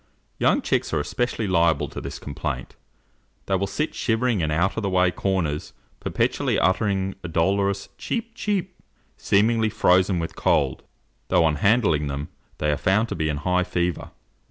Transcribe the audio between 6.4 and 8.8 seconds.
uttering a dolorous "chip, chip;"